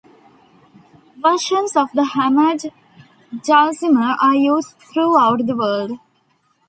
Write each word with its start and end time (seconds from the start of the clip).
Versions 1.15 1.75
of 1.75 1.91
the 1.93 2.03
hammered 2.03 2.71
dulcimer 3.43 4.15
are 4.19 4.33
used 4.33 4.71
throughout 4.79 5.45
the 5.45 5.55
world. 5.55 5.99